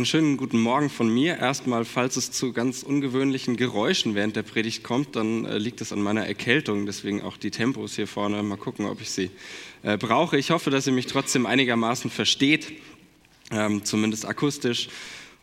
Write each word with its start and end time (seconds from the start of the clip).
Einen 0.00 0.06
schönen 0.06 0.38
guten 0.38 0.58
Morgen 0.58 0.88
von 0.88 1.12
mir. 1.12 1.36
Erstmal, 1.36 1.84
falls 1.84 2.16
es 2.16 2.32
zu 2.32 2.54
ganz 2.54 2.82
ungewöhnlichen 2.82 3.56
Geräuschen 3.56 4.14
während 4.14 4.34
der 4.34 4.42
Predigt 4.42 4.82
kommt, 4.82 5.14
dann 5.14 5.44
äh, 5.44 5.58
liegt 5.58 5.82
es 5.82 5.92
an 5.92 6.00
meiner 6.00 6.26
Erkältung. 6.26 6.86
Deswegen 6.86 7.20
auch 7.20 7.36
die 7.36 7.50
Tempos 7.50 7.96
hier 7.96 8.06
vorne. 8.06 8.42
Mal 8.42 8.56
gucken, 8.56 8.86
ob 8.86 9.02
ich 9.02 9.10
sie 9.10 9.30
äh, 9.82 9.98
brauche. 9.98 10.38
Ich 10.38 10.52
hoffe, 10.52 10.70
dass 10.70 10.86
ihr 10.86 10.94
mich 10.94 11.04
trotzdem 11.04 11.44
einigermaßen 11.44 12.10
versteht, 12.10 12.72
ähm, 13.50 13.84
zumindest 13.84 14.24
akustisch. 14.24 14.88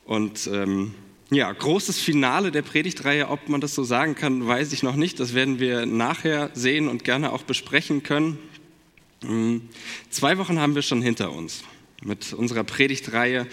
Und 0.05 0.50
ähm, 0.52 0.96
ja, 1.30 1.52
großes 1.52 2.00
Finale 2.00 2.52
der 2.52 2.64
Predigtreihe, 2.64 3.28
ob 3.30 3.50
man 3.50 3.62
das 3.62 3.76
so 3.76 3.84
sagen 3.84 4.16
kann, 4.16 4.48
weiß 4.48 4.74
ich 4.74 4.82
noch 4.82 4.96
nicht. 4.96 5.20
Das 5.20 5.36
werden 5.36 5.60
wir 5.60 5.86
nachher 5.86 6.50
sehen 6.55 6.88
und 6.88 7.04
gerne 7.04 7.32
auch 7.32 7.44
besprechen 7.44 8.02
können. 8.02 8.39
Ähm, 9.24 9.70
zwei 10.10 10.39
Wochen 10.39 10.60
haben 10.60 10.74
wir 10.74 10.82
schon 10.82 11.04
hinter 11.04 11.32
uns 11.32 11.64
mit 12.04 12.34
unserer 12.34 12.64
Predigtreihe 12.64 13.46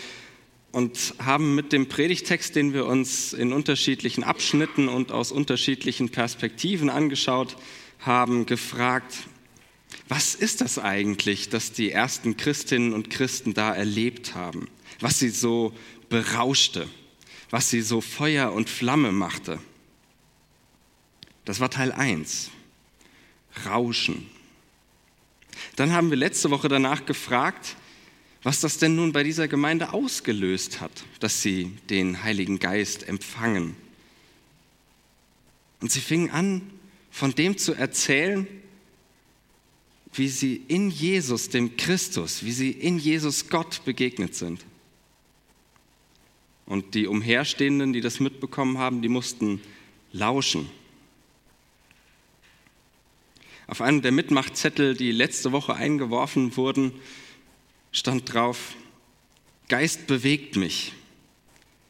und 0.75 1.15
haben 1.25 1.55
mit 1.55 1.73
dem 1.73 1.89
Predigtext, 1.89 2.57
den 2.57 2.75
wir 2.75 2.87
uns 2.87 3.33
in 3.33 3.53
unterschiedlichen 3.53 4.25
Abschnitten 4.25 4.89
und 4.89 5.13
aus 5.13 5.31
unterschiedlichen 5.31 6.09
Perspektiven 6.09 6.91
angeschaut 6.91 7.57
haben, 8.01 8.45
gefragt, 8.45 9.15
was 10.09 10.35
ist 10.35 10.63
das 10.63 10.81
eigentlich, 10.81 11.49
das 11.49 11.71
die 11.71 11.93
ersten 11.93 12.37
Christinnen 12.37 12.93
und 12.93 13.09
Christen 13.09 13.55
da 13.55 13.73
erlebt 13.73 14.35
haben, 14.35 14.67
was 14.99 15.21
sie 15.21 15.29
so 15.29 15.73
berauschte, 16.09 16.89
was 17.51 17.71
sie 17.71 17.81
so 17.81 18.01
Feuer 18.01 18.53
und 18.53 18.69
Flamme 18.69 19.13
machte. 19.13 19.61
Das 21.45 21.61
war 21.61 21.71
Teil 21.71 21.93
1, 21.93 22.51
Rauschen. 23.65 24.27
Dann 25.77 25.93
haben 25.93 26.11
wir 26.11 26.17
letzte 26.17 26.51
Woche 26.51 26.67
danach 26.67 27.07
gefragt, 27.07 27.77
was 28.45 28.61
das 28.61 28.77
denn 28.77 28.95
nun 28.95 29.13
bei 29.13 29.23
dieser 29.23 29.49
Gemeinde 29.49 29.95
ausgelöst 29.95 30.81
hat, 30.81 31.05
dass 31.19 31.41
sie 31.41 31.73
den 31.89 32.23
Heiligen 32.23 32.59
Geist 32.59 33.09
empfangen. 33.09 33.75
Und 35.81 35.91
sie 35.91 36.01
fingen 36.01 36.31
an, 36.31 36.63
von 37.11 37.35
dem 37.35 37.57
zu 37.57 37.73
erzählen, 37.73 38.47
wie 40.13 40.29
sie 40.29 40.63
in 40.69 40.91
Jesus, 40.91 41.49
dem 41.49 41.77
Christus, 41.79 42.45
wie 42.45 42.53
sie 42.53 42.71
in 42.71 42.99
Jesus 42.99 43.49
Gott 43.49 43.83
begegnet 43.87 44.35
sind. 44.35 44.65
Und 46.67 46.95
die 46.95 47.07
Umherstehenden, 47.07 47.95
die 47.95 48.03
das 48.03 48.21
mitbekommen 48.21 48.77
haben, 48.77 49.01
die 49.01 49.09
mussten 49.09 49.61
lauschen. 50.13 50.69
Auf 53.67 53.81
einem 53.81 54.03
der 54.03 54.13
Mitmachzettel, 54.13 54.95
die 54.95 55.13
letzte 55.13 55.53
Woche 55.53 55.75
eingeworfen 55.75 56.57
wurden, 56.59 56.93
stand 57.95 58.35
drauf, 58.35 58.75
Geist 59.69 60.07
bewegt 60.07 60.57
mich. 60.57 60.93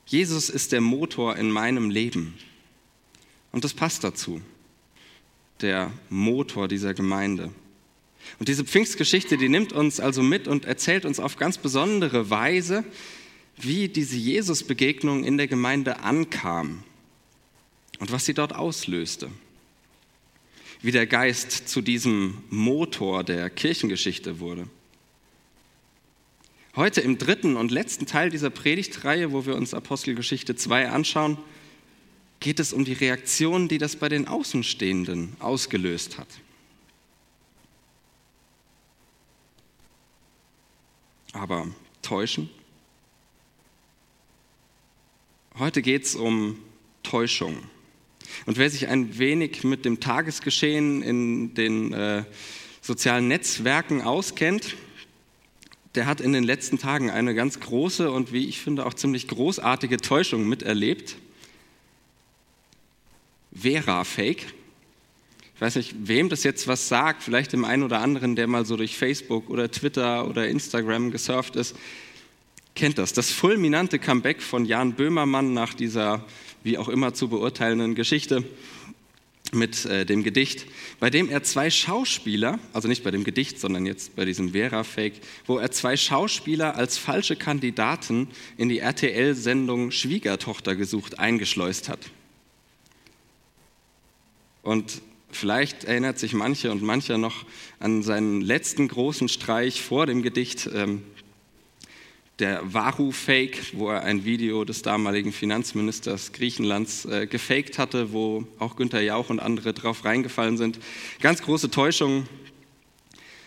Jesus 0.07 0.49
ist 0.49 0.71
der 0.71 0.81
Motor 0.81 1.37
in 1.37 1.51
meinem 1.51 1.91
Leben. 1.91 2.35
Und 3.51 3.65
das 3.65 3.75
passt 3.75 4.05
dazu, 4.05 4.41
der 5.61 5.93
Motor 6.11 6.69
dieser 6.69 6.95
Gemeinde. 6.95 7.51
Und 8.39 8.49
diese 8.49 8.65
Pfingstgeschichte, 8.65 9.37
die 9.37 9.49
nimmt 9.49 9.73
uns 9.73 9.99
also 9.99 10.23
mit 10.23 10.47
und 10.47 10.67
erzählt 10.67 11.05
uns 11.05 11.19
auf 11.19 11.37
ganz 11.37 11.59
besondere 11.59 12.31
Weise, 12.31 12.85
wie 13.57 13.89
diese 13.89 14.17
Jesus-Begegnung 14.17 15.25
in 15.25 15.37
der 15.37 15.47
Gemeinde 15.47 16.01
ankam 16.01 16.85
und 17.99 18.13
was 18.13 18.25
sie 18.25 18.35
dort 18.35 18.55
auslöste. 18.55 19.31
Wie 20.83 20.93
der 20.93 21.07
Geist 21.07 21.69
zu 21.69 21.81
diesem 21.81 22.39
Motor 22.51 23.25
der 23.25 23.49
Kirchengeschichte 23.51 24.39
wurde. 24.39 24.69
Heute 26.77 27.03
im 27.03 27.19
dritten 27.19 27.57
und 27.57 27.71
letzten 27.71 28.05
Teil 28.05 28.31
dieser 28.31 28.51
Predigtreihe, 28.51 29.31
wo 29.31 29.47
wir 29.47 29.55
uns 29.55 29.75
Apostelgeschichte 29.75 30.57
2 30.57 30.91
anschauen, 30.91 31.39
geht 32.41 32.59
es 32.59 32.73
um 32.73 32.85
die 32.85 32.95
Reaktion, 32.95 33.69
die 33.69 33.79
das 33.79 33.95
bei 33.95 34.09
den 34.09 34.27
Außenstehenden 34.27 35.37
ausgelöst 35.39 36.19
hat. 36.19 36.27
Aber 41.33 41.69
täuschen? 42.03 42.51
Heute 45.57 45.81
geht 45.81 46.07
es 46.07 46.17
um 46.17 46.59
Täuschung. 47.05 47.57
Und 48.47 48.59
wer 48.59 48.69
sich 48.69 48.89
ein 48.89 49.17
wenig 49.17 49.63
mit 49.63 49.85
dem 49.85 50.01
Tagesgeschehen 50.01 51.03
in 51.03 51.55
den 51.55 51.93
äh, 51.93 52.25
sozialen 52.81 53.29
Netzwerken 53.29 54.03
auskennt, 54.03 54.75
der 55.95 56.07
hat 56.07 56.21
in 56.21 56.33
den 56.33 56.45
letzten 56.45 56.79
Tagen 56.79 57.11
eine 57.11 57.35
ganz 57.35 57.61
große 57.61 58.11
und 58.11 58.33
wie 58.33 58.49
ich 58.49 58.61
finde 58.61 58.87
auch 58.87 58.95
ziemlich 58.95 59.29
großartige 59.29 59.99
Täuschung 59.99 60.49
miterlebt. 60.49 61.17
Vera-Fake. 63.55 64.47
Ich 65.55 65.61
weiß 65.61 65.77
nicht, 65.77 65.95
wem 66.09 66.29
das 66.29 66.43
jetzt 66.43 66.67
was 66.67 66.89
sagt, 66.89 67.23
vielleicht 67.23 67.53
dem 67.53 67.65
einen 67.65 67.85
oder 67.85 68.01
anderen, 68.01 68.35
der 68.35 68.49
mal 68.49 68.67
so 68.67 68.77
durch 68.77 68.97
Facebook 68.97 69.49
oder 69.49 69.71
Twitter 69.71 70.29
oder 70.29 70.49
Instagram 70.49 71.13
gesurft 71.13 71.55
ist, 71.55 71.77
kennt 72.75 72.99
das. 72.99 73.13
Das 73.13 73.31
fulminante 73.31 74.01
Comeback 74.01 74.43
von 74.43 74.65
Jan 74.65 74.95
Böhmermann 74.95 75.55
nach 75.55 75.75
dieser 75.75 76.25
wie 76.65 76.77
auch 76.79 76.89
immer 76.89 77.15
zu 77.15 77.29
beurteilenden 77.29 77.95
Geschichte 77.95 78.43
mit 79.55 79.85
äh, 79.87 80.05
dem 80.05 80.23
Gedicht, 80.23 80.67
bei 81.01 81.11
dem 81.11 81.29
er 81.29 81.43
zwei 81.43 81.71
Schauspieler, 81.71 82.59
also 82.73 82.89
nicht 82.89 83.05
bei 83.05 83.11
dem 83.11 83.25
Gedicht, 83.25 83.59
sondern 83.59 83.87
jetzt 83.87 84.17
bei 84.17 84.25
diesem 84.25 84.53
Vera-Fake, 84.53 85.15
wo 85.47 85.59
er 85.59 85.71
zwei 85.71 85.97
Schauspieler 85.97 86.77
als 86.77 86.99
falsche 86.99 87.37
Kandidaten 87.37 88.29
in 88.57 88.69
die 88.69 88.81
RTL-Sendung 88.81 89.91
Schwiegertochter 89.91 90.77
gesucht 90.77 91.19
eingeschleust 91.19 91.89
hat. 91.89 92.01
Und 94.63 95.03
vielleicht 95.31 95.85
erinnert 95.85 96.19
sich 96.19 96.33
manche 96.33 96.71
und 96.71 96.83
mancher 96.83 97.19
noch 97.19 97.45
an 97.79 98.03
seinen 98.03 98.41
letzten 98.41 98.89
großen 98.89 99.29
Streich 99.29 99.83
vor 99.83 100.07
dem 100.07 100.23
Gedicht, 100.23 100.69
ähm, 100.73 101.03
der 102.39 102.73
Varu-Fake, 102.73 103.75
wo 103.75 103.91
er 103.91 104.03
ein 104.03 104.25
Video 104.25 104.65
des 104.65 104.83
damaligen 104.83 105.33
Finanzministers 105.33 106.33
Griechenlands 106.33 107.05
äh, 107.05 107.27
gefaked 107.27 107.79
hatte, 107.79 108.13
wo 108.13 108.45
auch 108.59 108.77
Günther 108.77 109.03
Jauch 109.03 109.31
und 109.31 109.39
andere 109.39 109.73
drauf 109.73 110.05
reingefallen 110.05 110.57
sind. 110.57 110.81
Ganz 111.21 111.43
große 111.43 111.71
Täuschung, 111.71 112.27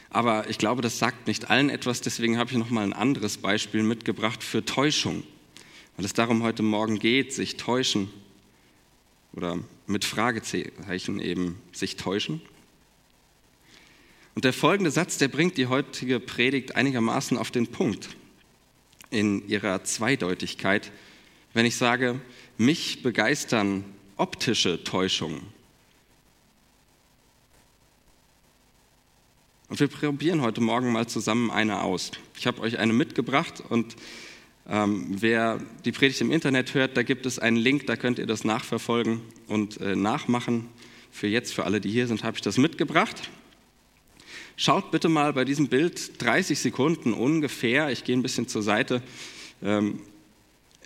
aber 0.09 0.50
ich 0.50 0.58
glaube, 0.58 0.81
das 0.81 1.00
sagt 1.00 1.28
nicht 1.28 1.50
allen 1.50 1.70
etwas, 1.70 2.00
deswegen 2.00 2.38
habe 2.38 2.52
ich 2.52 2.58
noch 2.58 2.70
mal 2.70 2.84
ein 2.84 2.94
anderes 2.94 3.38
Beispiel 3.38 3.84
mitgebracht 3.84 4.42
für 4.42 4.64
Täuschung, 4.64 5.24
weil 5.98 6.06
es 6.06 6.14
darum 6.14 6.44
heute 6.44 6.64
Morgen 6.64 6.98
geht, 6.98 7.34
sich 7.34 7.58
täuschen 7.58 8.09
oder 9.34 9.59
mit 9.86 10.06
Fragezeichen 10.06 11.19
eben 11.19 11.62
sich 11.74 11.98
täuschen. 11.98 12.42
Und 14.34 14.46
der 14.46 14.54
folgende 14.54 14.92
Satz, 14.92 15.18
der 15.18 15.28
bringt 15.28 15.58
die 15.58 15.68
heutige 15.68 16.22
Predigt 16.22 16.75
einigermaßen 16.75 17.38
auf 17.38 17.52
den 17.52 17.68
Punkt 17.68 18.09
in 19.09 19.47
ihrer 19.47 19.84
Zweideutigkeit, 19.84 20.91
wenn 21.53 21.66
ich 21.66 21.75
sage, 21.75 22.19
mich 22.57 23.03
begeistern 23.03 23.84
optische 24.18 24.84
Täuschungen. 24.84 25.41
Und 29.69 29.79
wir 29.79 29.88
probieren 29.88 30.41
heute 30.41 30.62
Morgen 30.62 30.91
mal 30.91 31.07
zusammen 31.07 31.51
eine 31.51 31.81
aus. 31.81 32.12
Ich 32.38 32.47
habe 32.47 32.62
euch 32.62 32.79
eine 32.79 32.94
mitgebracht 32.94 33.62
und 33.68 33.97
ähm, 34.69 35.07
wer 35.09 35.59
die 35.85 35.91
Predigt 35.91 36.22
im 36.22 36.31
Internet 36.31 36.74
hört, 36.74 36.97
da 36.97 37.03
gibt 37.03 37.25
es 37.25 37.39
einen 37.39 37.57
Link, 37.57 37.85
da 37.88 37.95
könnt 37.95 38.19
ihr 38.19 38.25
das 38.25 38.44
nachverfolgen 38.44 39.22
und 39.47 39.79
äh, 39.79 39.95
nachmachen. 39.95 40.69
Für 41.12 41.28
jetzt, 41.28 41.53
für 41.53 41.63
alle, 41.63 41.81
die 41.81 41.89
hier 41.89 42.07
sind, 42.07 42.24
habe 42.24 42.38
ich 42.38 42.41
das 42.41 42.57
mitgebracht. 42.57 43.29
Schaut 44.59 44.90
bitte 44.90 45.07
mal 45.07 45.34
bei 45.34 45.45
diesem 45.45 45.68
Bild 45.68 46.19
30 46.19 46.57
Sekunden 46.57 47.13
ungefähr, 47.13 47.91
ich 47.91 48.03
gehe 48.03 48.18
ein 48.18 48.23
bisschen 48.23 48.47
zur 48.47 48.63
Seite, 48.63 49.03
ähm, 49.62 50.00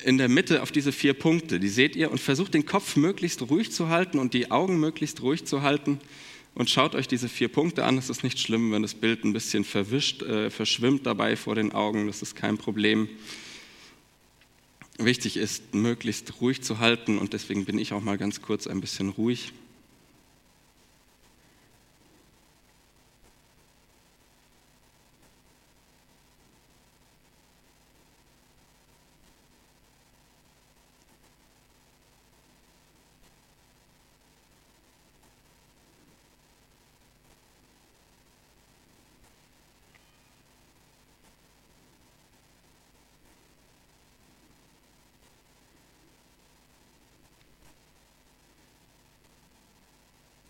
in 0.04 0.18
der 0.18 0.28
Mitte 0.28 0.62
auf 0.62 0.74
diese 0.74 0.92
vier 0.92 1.14
Punkte. 1.14 1.58
Die 1.58 1.70
seht 1.70 1.96
ihr 1.96 2.12
und 2.12 2.20
versucht 2.20 2.54
den 2.54 2.66
Kopf 2.66 2.98
möglichst 2.98 3.50
ruhig 3.50 3.72
zu 3.72 3.88
halten 3.88 4.20
und 4.20 4.34
die 4.34 4.52
Augen 4.52 4.78
möglichst 4.78 5.22
ruhig 5.22 5.46
zu 5.46 5.62
halten 5.62 6.02
und 6.54 6.70
schaut 6.70 6.96
euch 6.96 7.08
diese 7.08 7.30
vier 7.30 7.48
Punkte 7.48 7.86
an. 7.86 7.98
Es 7.98 8.10
ist 8.10 8.26
nicht 8.26 8.40
schlimm, 8.40 8.74
wenn 8.74 8.82
das 8.82 8.94
Bild 8.94 9.24
ein 9.24 9.32
bisschen 9.32 9.64
verwischt, 9.64 10.22
äh, 10.22 10.50
verschwimmt 10.50 11.06
dabei 11.06 11.38
vor 11.38 11.56
den 11.56 11.72
Augen, 11.72 12.08
das 12.08 12.22
ist 12.22 12.36
kein 12.36 12.58
Problem. 12.58 13.08
Wichtig 14.98 15.38
ist, 15.38 15.74
möglichst 15.74 16.42
ruhig 16.42 16.62
zu 16.62 16.80
halten 16.80 17.18
und 17.18 17.32
deswegen 17.32 17.64
bin 17.64 17.80
ich 17.80 17.94
auch 17.94 18.02
mal 18.02 18.18
ganz 18.18 18.42
kurz 18.42 18.68
ein 18.68 18.82
bisschen 18.82 19.08
ruhig. 19.08 19.54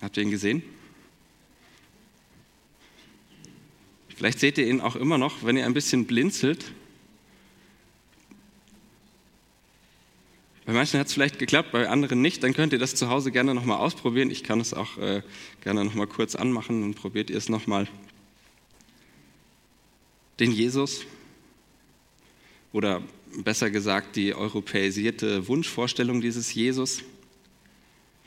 Habt 0.01 0.18
ihr 0.18 0.24
ihn 0.24 0.31
gesehen? 0.31 0.63
Vielleicht 4.15 4.39
seht 4.39 4.57
ihr 4.57 4.68
ihn 4.68 4.81
auch 4.81 4.95
immer 4.95 5.18
noch, 5.18 5.44
wenn 5.44 5.57
ihr 5.57 5.65
ein 5.65 5.74
bisschen 5.74 6.06
blinzelt. 6.06 6.71
Bei 10.65 10.74
manchen 10.74 11.00
hat 11.00 11.07
es 11.07 11.13
vielleicht 11.13 11.39
geklappt, 11.39 11.71
bei 11.71 11.89
anderen 11.89 12.21
nicht. 12.21 12.44
Dann 12.44 12.53
könnt 12.53 12.71
ihr 12.71 12.80
das 12.80 12.95
zu 12.95 13.09
Hause 13.09 13.31
gerne 13.31 13.56
nochmal 13.56 13.77
ausprobieren. 13.77 14.30
Ich 14.30 14.44
kann 14.44 14.59
es 14.59 14.74
auch 14.74 14.98
äh, 14.98 15.21
gerne 15.63 15.83
nochmal 15.83 16.07
kurz 16.07 16.36
anmachen. 16.36 16.81
Dann 16.81 16.94
probiert 16.94 17.30
ihr 17.30 17.38
es 17.38 17.50
nochmal. 17.50 17.88
Den 20.39 20.51
Jesus 20.51 21.06
oder 22.74 23.01
besser 23.44 23.69
gesagt 23.69 24.15
die 24.15 24.33
europäisierte 24.33 25.47
Wunschvorstellung 25.47 26.21
dieses 26.21 26.54
Jesus. 26.54 27.04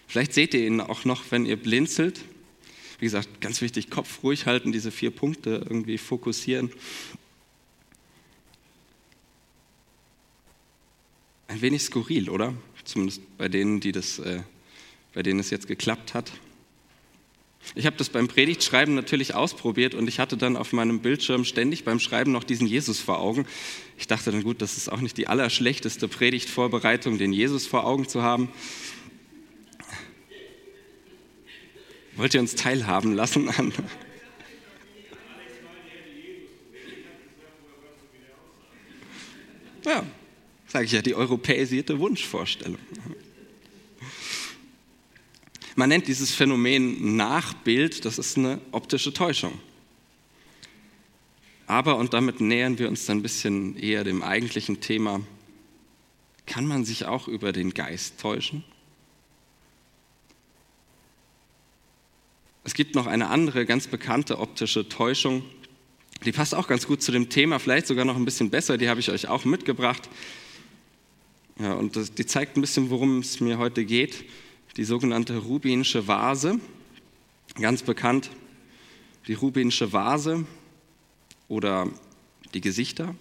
Vielleicht 0.06 0.32
seht 0.32 0.54
ihr 0.54 0.66
ihn 0.66 0.80
auch 0.80 1.04
noch, 1.04 1.24
wenn 1.30 1.46
ihr 1.46 1.56
blinzelt. 1.56 2.20
Wie 2.98 3.06
gesagt, 3.06 3.40
ganz 3.40 3.60
wichtig, 3.60 3.90
Kopf 3.90 4.22
ruhig 4.22 4.46
halten, 4.46 4.72
diese 4.72 4.90
vier 4.90 5.10
Punkte 5.10 5.64
irgendwie 5.68 5.98
fokussieren. 5.98 6.70
Ein 11.48 11.60
wenig 11.60 11.82
skurril, 11.82 12.30
oder? 12.30 12.54
Zumindest 12.84 13.22
bei 13.38 13.48
denen, 13.48 13.80
die 13.80 13.92
das, 13.92 14.18
äh, 14.18 14.42
bei 15.12 15.22
denen 15.22 15.40
es 15.40 15.50
jetzt 15.50 15.66
geklappt 15.66 16.14
hat. 16.14 16.32
Ich 17.74 17.86
habe 17.86 17.96
das 17.96 18.10
beim 18.10 18.28
Predigtschreiben 18.28 18.94
natürlich 18.94 19.34
ausprobiert 19.34 19.94
und 19.94 20.06
ich 20.06 20.18
hatte 20.18 20.36
dann 20.36 20.56
auf 20.56 20.72
meinem 20.72 21.00
Bildschirm 21.00 21.44
ständig 21.44 21.84
beim 21.84 21.98
Schreiben 21.98 22.30
noch 22.30 22.44
diesen 22.44 22.66
Jesus 22.66 23.00
vor 23.00 23.18
Augen. 23.18 23.46
Ich 23.98 24.06
dachte 24.06 24.30
dann, 24.30 24.42
gut, 24.42 24.60
das 24.60 24.76
ist 24.76 24.92
auch 24.92 25.00
nicht 25.00 25.16
die 25.16 25.28
allerschlechteste 25.28 26.06
Predigtvorbereitung, 26.06 27.16
den 27.16 27.32
Jesus 27.32 27.66
vor 27.66 27.86
Augen 27.86 28.06
zu 28.06 28.22
haben. 28.22 28.48
Wollt 32.16 32.34
ihr 32.34 32.40
uns 32.40 32.54
teilhaben 32.54 33.14
lassen 33.14 33.48
an? 33.48 33.72
Ja, 39.84 40.04
sage 40.66 40.84
ich 40.86 40.92
ja, 40.92 41.02
die 41.02 41.14
europäisierte 41.14 41.98
Wunschvorstellung. 41.98 42.78
Man 45.76 45.88
nennt 45.88 46.06
dieses 46.06 46.32
Phänomen 46.32 47.16
Nachbild, 47.16 48.04
das 48.04 48.18
ist 48.18 48.38
eine 48.38 48.60
optische 48.70 49.12
Täuschung. 49.12 49.58
Aber, 51.66 51.96
und 51.96 52.14
damit 52.14 52.40
nähern 52.40 52.78
wir 52.78 52.88
uns 52.88 53.06
dann 53.06 53.18
ein 53.18 53.22
bisschen 53.22 53.76
eher 53.76 54.04
dem 54.04 54.22
eigentlichen 54.22 54.80
Thema, 54.80 55.20
kann 56.46 56.66
man 56.66 56.84
sich 56.84 57.06
auch 57.06 57.26
über 57.26 57.52
den 57.52 57.74
Geist 57.74 58.20
täuschen? 58.20 58.64
Es 62.64 62.74
gibt 62.74 62.94
noch 62.94 63.06
eine 63.06 63.28
andere 63.28 63.66
ganz 63.66 63.86
bekannte 63.86 64.38
optische 64.38 64.88
Täuschung, 64.88 65.44
die 66.24 66.32
passt 66.32 66.54
auch 66.54 66.66
ganz 66.66 66.86
gut 66.86 67.02
zu 67.02 67.12
dem 67.12 67.28
Thema, 67.28 67.58
vielleicht 67.58 67.86
sogar 67.86 68.04
noch 68.04 68.16
ein 68.16 68.24
bisschen 68.24 68.50
besser, 68.50 68.78
die 68.78 68.88
habe 68.88 69.00
ich 69.00 69.10
euch 69.10 69.28
auch 69.28 69.44
mitgebracht. 69.44 70.08
Ja, 71.58 71.74
und 71.74 71.96
das, 71.96 72.14
die 72.14 72.24
zeigt 72.24 72.56
ein 72.56 72.62
bisschen, 72.62 72.90
worum 72.90 73.18
es 73.18 73.40
mir 73.40 73.58
heute 73.58 73.84
geht 73.84 74.24
die 74.76 74.84
sogenannte 74.84 75.38
rubinische 75.38 76.08
Vase, 76.08 76.58
ganz 77.60 77.82
bekannt, 77.82 78.30
die 79.28 79.34
rubinische 79.34 79.92
Vase 79.92 80.44
oder 81.48 81.88
die 82.52 82.60
Gesichter. 82.60 83.14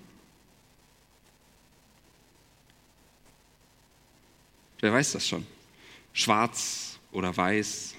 Wer 4.80 4.94
weiß 4.94 5.14
das 5.14 5.28
schon? 5.28 5.46
Schwarz 6.12 7.00
oder 7.12 7.36
weiß. 7.36 7.96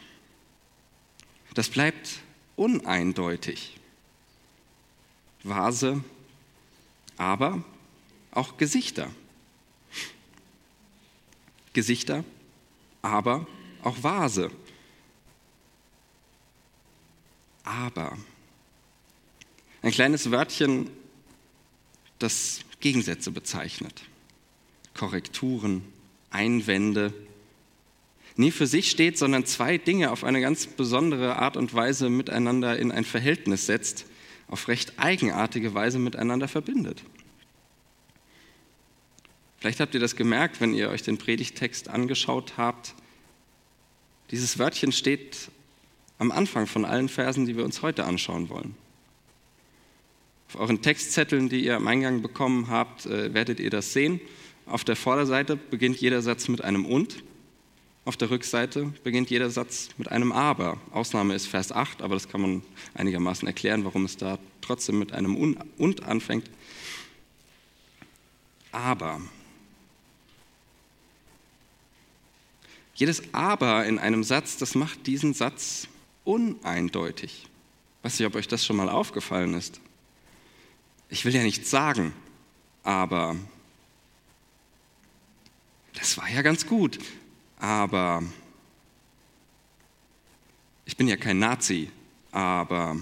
Das 1.54 1.68
bleibt 1.68 2.20
uneindeutig. 2.56 3.78
Vase, 5.42 6.02
aber 7.16 7.62
auch 8.32 8.56
Gesichter. 8.56 9.10
Gesichter 11.72 12.24
aber 13.04 13.46
auch 13.82 14.02
Vase. 14.02 14.50
Aber. 17.62 18.16
Ein 19.82 19.92
kleines 19.92 20.30
Wörtchen, 20.30 20.88
das 22.18 22.60
Gegensätze 22.80 23.30
bezeichnet. 23.30 24.04
Korrekturen, 24.94 25.84
Einwände. 26.30 27.12
Nie 28.36 28.50
für 28.50 28.66
sich 28.66 28.90
steht, 28.90 29.16
sondern 29.16 29.46
zwei 29.46 29.78
Dinge 29.78 30.10
auf 30.10 30.24
eine 30.24 30.40
ganz 30.40 30.66
besondere 30.66 31.36
Art 31.36 31.56
und 31.56 31.72
Weise 31.74 32.10
miteinander 32.10 32.76
in 32.78 32.90
ein 32.90 33.04
Verhältnis 33.04 33.66
setzt, 33.66 34.06
auf 34.48 34.68
recht 34.68 34.98
eigenartige 34.98 35.74
Weise 35.74 35.98
miteinander 35.98 36.48
verbindet. 36.48 37.02
Vielleicht 39.58 39.80
habt 39.80 39.94
ihr 39.94 40.00
das 40.00 40.16
gemerkt, 40.16 40.60
wenn 40.60 40.74
ihr 40.74 40.90
euch 40.90 41.02
den 41.02 41.16
Predigtext 41.16 41.88
angeschaut 41.88 42.54
habt. 42.58 42.94
Dieses 44.30 44.58
Wörtchen 44.58 44.92
steht 44.92 45.48
am 46.18 46.32
Anfang 46.32 46.66
von 46.66 46.84
allen 46.84 47.08
Versen, 47.08 47.46
die 47.46 47.56
wir 47.56 47.64
uns 47.64 47.82
heute 47.82 48.04
anschauen 48.04 48.48
wollen. 48.50 48.76
Auf 50.48 50.60
euren 50.60 50.82
Textzetteln, 50.82 51.48
die 51.48 51.64
ihr 51.64 51.76
am 51.76 51.86
Eingang 51.86 52.20
bekommen 52.20 52.68
habt, 52.68 53.06
äh, 53.06 53.32
werdet 53.32 53.58
ihr 53.58 53.70
das 53.70 53.92
sehen. 53.92 54.20
Auf 54.66 54.84
der 54.84 54.96
Vorderseite 54.96 55.56
beginnt 55.56 56.00
jeder 56.00 56.20
Satz 56.20 56.48
mit 56.48 56.62
einem 56.62 56.84
Und. 56.84 57.22
Auf 58.04 58.16
der 58.18 58.30
Rückseite 58.30 58.92
beginnt 59.02 59.30
jeder 59.30 59.48
Satz 59.48 59.88
mit 59.96 60.10
einem 60.10 60.32
Aber. 60.32 60.78
Ausnahme 60.90 61.34
ist 61.34 61.46
Vers 61.46 61.72
8, 61.72 62.02
aber 62.02 62.14
das 62.14 62.28
kann 62.28 62.40
man 62.40 62.62
einigermaßen 62.94 63.48
erklären, 63.48 63.84
warum 63.84 64.04
es 64.04 64.16
da 64.16 64.38
trotzdem 64.60 64.98
mit 64.98 65.12
einem 65.12 65.36
Und 65.78 66.02
anfängt. 66.02 66.50
Aber 68.72 69.20
Jedes 72.94 73.22
Aber 73.32 73.84
in 73.86 73.98
einem 73.98 74.22
Satz, 74.22 74.56
das 74.56 74.74
macht 74.74 75.06
diesen 75.06 75.34
Satz 75.34 75.88
uneindeutig. 76.24 77.46
Weiß 78.02 78.18
nicht, 78.18 78.26
ob 78.26 78.36
euch 78.36 78.46
das 78.46 78.64
schon 78.64 78.76
mal 78.76 78.88
aufgefallen 78.88 79.54
ist. 79.54 79.80
Ich 81.08 81.24
will 81.24 81.34
ja 81.34 81.42
nichts 81.42 81.70
sagen, 81.70 82.12
aber 82.84 83.36
das 85.94 86.16
war 86.18 86.28
ja 86.30 86.42
ganz 86.42 86.66
gut. 86.66 86.98
Aber 87.64 88.22
ich 90.84 90.98
bin 90.98 91.08
ja 91.08 91.16
kein 91.16 91.38
Nazi, 91.38 91.90
aber 92.30 93.00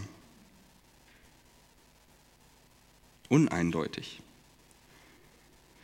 uneindeutig. 3.28 4.20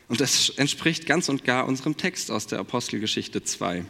Und 0.07 0.21
das 0.21 0.47
entspricht 0.51 1.05
ganz 1.05 1.27
und 1.27 1.43
gar 1.43 1.67
unserem 1.67 1.97
Text 1.97 2.31
aus 2.31 2.47
der 2.47 2.59
Apostelgeschichte 2.59 3.43
2. 3.43 3.83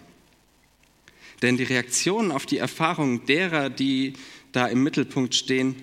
Denn 1.43 1.57
die 1.57 1.65
Reaktionen 1.65 2.31
auf 2.31 2.47
die 2.47 2.57
Erfahrungen 2.57 3.27
derer, 3.27 3.69
die 3.69 4.13
da 4.53 4.65
im 4.65 4.81
Mittelpunkt 4.81 5.35
stehen, 5.35 5.75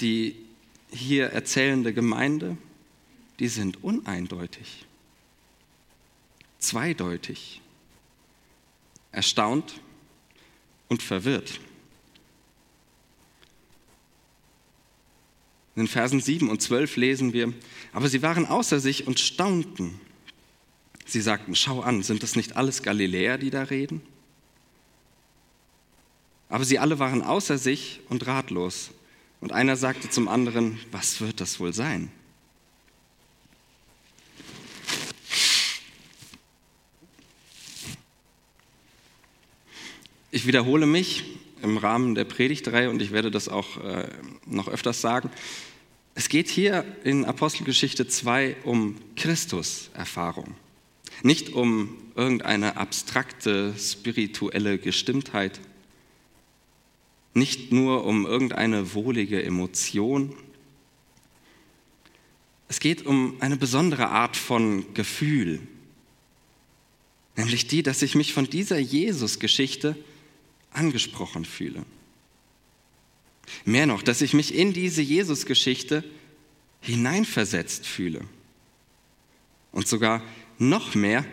die 0.00 0.34
hier 0.90 1.26
erzählende 1.26 1.92
Gemeinde, 1.92 2.56
die 3.38 3.48
sind 3.48 3.84
uneindeutig, 3.84 4.86
zweideutig, 6.58 7.60
erstaunt 9.12 9.80
und 10.88 11.02
verwirrt. 11.02 11.60
In 15.76 15.82
den 15.84 15.88
Versen 15.88 16.20
7 16.20 16.48
und 16.50 16.60
12 16.60 16.96
lesen 16.96 17.32
wir, 17.32 17.52
aber 17.92 18.08
sie 18.08 18.22
waren 18.22 18.46
außer 18.46 18.80
sich 18.80 19.06
und 19.06 19.20
staunten 19.20 20.00
Sie 21.08 21.22
sagten, 21.22 21.54
schau 21.54 21.80
an, 21.80 22.02
sind 22.02 22.22
das 22.22 22.36
nicht 22.36 22.56
alles 22.56 22.82
Galiläer, 22.82 23.38
die 23.38 23.48
da 23.48 23.62
reden? 23.62 24.02
Aber 26.50 26.64
sie 26.64 26.78
alle 26.78 26.98
waren 26.98 27.22
außer 27.22 27.56
sich 27.56 28.00
und 28.10 28.26
ratlos. 28.26 28.90
Und 29.40 29.52
einer 29.52 29.76
sagte 29.76 30.10
zum 30.10 30.28
anderen, 30.28 30.78
was 30.92 31.22
wird 31.22 31.40
das 31.40 31.60
wohl 31.60 31.72
sein? 31.72 32.10
Ich 40.30 40.46
wiederhole 40.46 40.84
mich 40.84 41.24
im 41.62 41.78
Rahmen 41.78 42.14
der 42.14 42.24
Predigtreihe 42.24 42.90
und 42.90 43.00
ich 43.00 43.12
werde 43.12 43.30
das 43.30 43.48
auch 43.48 43.82
äh, 43.82 44.08
noch 44.44 44.68
öfters 44.68 45.00
sagen. 45.00 45.30
Es 46.14 46.28
geht 46.28 46.48
hier 46.48 46.84
in 47.02 47.24
Apostelgeschichte 47.24 48.06
2 48.06 48.56
um 48.64 48.96
Christus-Erfahrung. 49.16 50.54
Nicht 51.22 51.54
um 51.54 51.96
irgendeine 52.14 52.76
abstrakte 52.76 53.72
spirituelle 53.78 54.76
Gestimmtheit, 54.76 55.60
nicht 57.32 57.72
nur 57.72 58.04
um 58.04 58.26
irgendeine 58.26 58.92
wohlige 58.92 59.42
Emotion. 59.42 60.34
Es 62.68 62.80
geht 62.80 63.06
um 63.06 63.36
eine 63.40 63.56
besondere 63.56 64.08
Art 64.08 64.36
von 64.36 64.92
Gefühl, 64.92 65.60
nämlich 67.34 67.66
die, 67.66 67.82
dass 67.82 68.02
ich 68.02 68.14
mich 68.14 68.34
von 68.34 68.50
dieser 68.50 68.78
Jesus-Geschichte 68.78 69.96
angesprochen 70.72 71.44
fühle. 71.44 71.84
Mehr 73.64 73.86
noch, 73.86 74.02
dass 74.02 74.20
ich 74.20 74.34
mich 74.34 74.54
in 74.54 74.72
diese 74.72 75.02
Jesus-Geschichte 75.02 76.04
hineinversetzt 76.80 77.86
fühle. 77.86 78.24
Und 79.72 79.88
sogar 79.88 80.22
noch 80.58 80.94
mehr, 80.94 81.24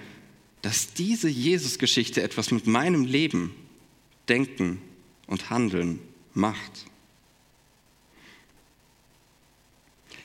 dass 0.61 0.93
diese 0.93 1.29
Jesus-Geschichte 1.29 2.21
etwas 2.21 2.51
mit 2.51 2.67
meinem 2.67 3.05
Leben, 3.05 3.53
Denken 4.27 4.81
und 5.27 5.49
Handeln 5.49 5.99
macht. 6.33 6.85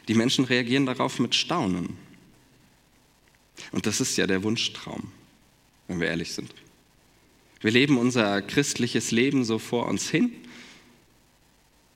Die 0.08 0.14
Menschen 0.14 0.44
reagieren 0.44 0.86
darauf 0.86 1.18
mit 1.18 1.34
Staunen. 1.34 1.96
Und 3.72 3.86
das 3.86 4.00
ist 4.00 4.16
ja 4.16 4.26
der 4.26 4.42
Wunschtraum, 4.42 5.12
wenn 5.86 6.00
wir 6.00 6.08
ehrlich 6.08 6.32
sind. 6.32 6.54
Wir 7.60 7.70
leben 7.70 7.98
unser 7.98 8.40
christliches 8.40 9.10
Leben 9.10 9.44
so 9.44 9.58
vor 9.58 9.86
uns 9.86 10.08
hin 10.08 10.32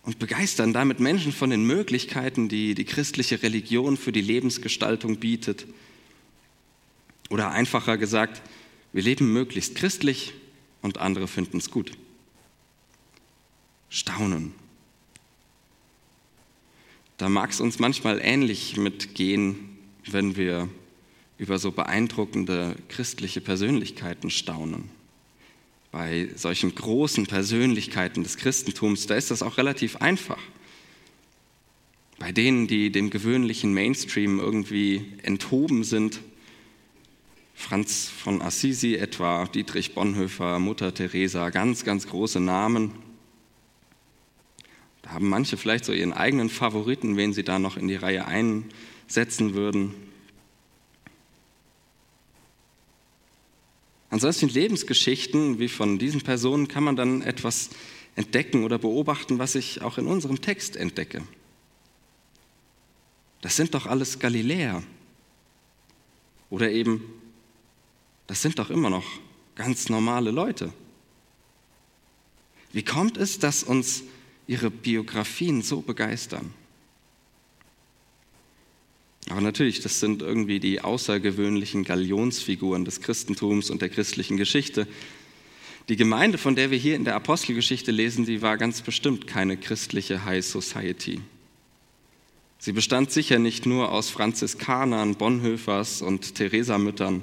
und 0.02 0.18
begeistern 0.18 0.74
damit 0.74 1.00
Menschen 1.00 1.32
von 1.32 1.48
den 1.48 1.64
Möglichkeiten, 1.64 2.50
die 2.50 2.74
die 2.74 2.84
christliche 2.84 3.42
Religion 3.42 3.96
für 3.96 4.12
die 4.12 4.20
Lebensgestaltung 4.20 5.16
bietet. 5.16 5.66
Oder 7.30 7.50
einfacher 7.50 7.96
gesagt, 7.96 8.42
wir 8.92 9.02
leben 9.02 9.32
möglichst 9.32 9.74
christlich 9.74 10.34
und 10.82 10.98
andere 10.98 11.26
finden 11.26 11.56
es 11.56 11.70
gut. 11.70 11.92
Staunen. 13.88 14.52
Da 17.16 17.30
mag 17.30 17.50
es 17.50 17.60
uns 17.60 17.78
manchmal 17.78 18.20
ähnlich 18.22 18.76
mitgehen, 18.76 19.78
wenn 20.04 20.36
wir 20.36 20.68
über 21.38 21.58
so 21.58 21.72
beeindruckende 21.72 22.76
christliche 22.88 23.40
Persönlichkeiten 23.40 24.28
staunen 24.28 24.90
bei 25.94 26.28
solchen 26.34 26.74
großen 26.74 27.28
Persönlichkeiten 27.28 28.24
des 28.24 28.36
Christentums, 28.36 29.06
da 29.06 29.14
ist 29.14 29.30
das 29.30 29.42
auch 29.44 29.58
relativ 29.58 29.98
einfach. 29.98 30.40
Bei 32.18 32.32
denen, 32.32 32.66
die 32.66 32.90
dem 32.90 33.10
gewöhnlichen 33.10 33.72
Mainstream 33.72 34.40
irgendwie 34.40 35.12
enthoben 35.22 35.84
sind, 35.84 36.20
Franz 37.54 38.08
von 38.08 38.42
Assisi 38.42 38.96
etwa, 38.96 39.46
Dietrich 39.46 39.94
Bonhoeffer, 39.94 40.58
Mutter 40.58 40.92
Teresa, 40.92 41.50
ganz, 41.50 41.84
ganz 41.84 42.08
große 42.08 42.40
Namen. 42.40 42.90
Da 45.02 45.10
haben 45.10 45.28
manche 45.28 45.56
vielleicht 45.56 45.84
so 45.84 45.92
ihren 45.92 46.12
eigenen 46.12 46.50
Favoriten, 46.50 47.16
wen 47.16 47.32
sie 47.32 47.44
da 47.44 47.60
noch 47.60 47.76
in 47.76 47.86
die 47.86 47.94
Reihe 47.94 48.26
einsetzen 48.26 49.54
würden. 49.54 49.94
An 54.14 54.20
solchen 54.20 54.48
Lebensgeschichten 54.48 55.58
wie 55.58 55.68
von 55.68 55.98
diesen 55.98 56.20
Personen 56.20 56.68
kann 56.68 56.84
man 56.84 56.94
dann 56.94 57.20
etwas 57.22 57.70
entdecken 58.14 58.62
oder 58.62 58.78
beobachten, 58.78 59.40
was 59.40 59.56
ich 59.56 59.82
auch 59.82 59.98
in 59.98 60.06
unserem 60.06 60.40
Text 60.40 60.76
entdecke. 60.76 61.26
Das 63.40 63.56
sind 63.56 63.74
doch 63.74 63.86
alles 63.86 64.20
Galiläer. 64.20 64.84
Oder 66.48 66.70
eben, 66.70 67.02
das 68.28 68.40
sind 68.40 68.60
doch 68.60 68.70
immer 68.70 68.88
noch 68.88 69.04
ganz 69.56 69.88
normale 69.88 70.30
Leute. 70.30 70.72
Wie 72.72 72.84
kommt 72.84 73.16
es, 73.16 73.40
dass 73.40 73.64
uns 73.64 74.04
ihre 74.46 74.70
Biografien 74.70 75.60
so 75.60 75.80
begeistern? 75.80 76.54
Aber 79.30 79.40
natürlich, 79.40 79.80
das 79.80 80.00
sind 80.00 80.22
irgendwie 80.22 80.60
die 80.60 80.80
außergewöhnlichen 80.82 81.84
Galionsfiguren 81.84 82.84
des 82.84 83.00
Christentums 83.00 83.70
und 83.70 83.80
der 83.80 83.88
christlichen 83.88 84.36
Geschichte. 84.36 84.86
Die 85.88 85.96
Gemeinde, 85.96 86.38
von 86.38 86.56
der 86.56 86.70
wir 86.70 86.78
hier 86.78 86.96
in 86.96 87.04
der 87.04 87.14
Apostelgeschichte 87.14 87.90
lesen, 87.90 88.26
die 88.26 88.42
war 88.42 88.56
ganz 88.58 88.82
bestimmt 88.82 89.26
keine 89.26 89.56
christliche 89.56 90.24
High 90.24 90.44
Society. 90.44 91.20
Sie 92.58 92.72
bestand 92.72 93.10
sicher 93.10 93.38
nicht 93.38 93.66
nur 93.66 93.92
aus 93.92 94.08
Franziskanern, 94.08 95.16
Bonhoeffers 95.16 96.00
und 96.00 96.34
Theresamüttern, 96.34 97.22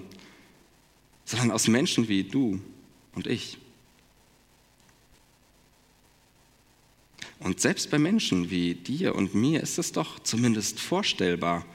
sondern 1.25 1.51
aus 1.51 1.67
Menschen 1.67 2.07
wie 2.07 2.23
du 2.23 2.61
und 3.15 3.25
ich. 3.25 3.57
Und 7.39 7.59
selbst 7.59 7.89
bei 7.89 7.97
Menschen 7.97 8.51
wie 8.51 8.75
dir 8.75 9.15
und 9.15 9.33
mir 9.33 9.61
ist 9.61 9.79
es 9.79 9.91
doch 9.91 10.19
zumindest 10.19 10.79
vorstellbar, 10.79 11.65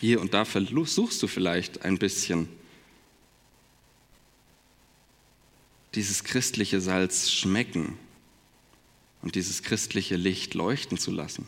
Hier 0.00 0.22
und 0.22 0.32
da 0.32 0.46
versuchst 0.46 1.22
du 1.22 1.26
vielleicht 1.26 1.84
ein 1.84 1.98
bisschen 1.98 2.48
dieses 5.94 6.24
christliche 6.24 6.80
Salz 6.80 7.30
schmecken 7.30 7.98
und 9.20 9.34
dieses 9.34 9.62
christliche 9.62 10.16
Licht 10.16 10.54
leuchten 10.54 10.96
zu 10.96 11.10
lassen. 11.10 11.46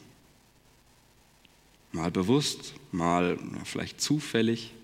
Mal 1.92 2.11
bewusst, 2.11 2.75
mal 2.90 3.38
vielleicht 3.64 4.02
zufällig. 4.02 4.75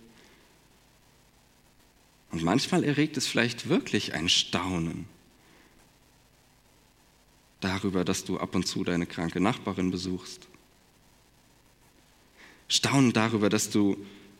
Und 2.31 2.43
manchmal 2.43 2.85
erregt 2.85 3.19
es 3.19 3.27
vielleicht 3.27 3.69
wirklich 3.69 4.15
ein 4.15 4.31
Staunen 4.31 5.05
darüber, 7.61 8.03
dass 8.03 8.25
du 8.25 8.39
ab 8.39 8.55
und 8.55 8.67
zu 8.67 8.83
deine 8.83 9.05
kranke 9.05 9.41
Nachbarin 9.41 9.91
besuchst 9.91 10.49
Staunen 12.69 13.13
darüber, 13.13 13.49
dass 13.49 13.71
du 13.71 13.97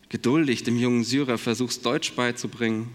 geduldig 0.09 0.63
dem 0.63 0.77
jungen 0.77 1.03
Syrer 1.03 1.37
versuchst, 1.37 1.85
Deutsch 1.85 2.13
beizubringen. 2.13 2.93